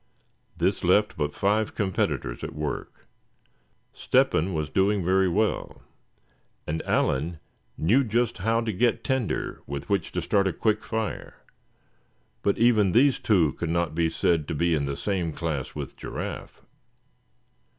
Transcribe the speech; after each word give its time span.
This 0.57 0.83
left 0.83 1.15
but 1.15 1.35
five 1.35 1.75
competitors 1.75 2.43
at 2.43 2.55
work. 2.55 3.05
Step 3.93 4.33
hen 4.33 4.51
was 4.51 4.67
doing 4.67 5.05
very 5.05 5.27
well, 5.29 5.83
and 6.65 6.81
Allan 6.87 7.39
knew 7.77 8.03
just 8.03 8.39
how 8.39 8.61
to 8.61 8.73
get 8.73 9.03
tinder 9.03 9.61
with 9.67 9.89
which 9.91 10.11
to 10.13 10.21
start 10.23 10.47
a 10.47 10.53
quick 10.53 10.83
fire; 10.83 11.43
but 12.41 12.57
even 12.57 12.93
these 12.93 13.19
two 13.19 13.53
could 13.53 13.69
not 13.69 13.93
be 13.93 14.09
said 14.09 14.47
to 14.47 14.55
be 14.55 14.73
in 14.73 14.87
the 14.87 14.97
same 14.97 15.31
class 15.33 15.75
with 15.75 15.95
Giraffe. 15.95 16.63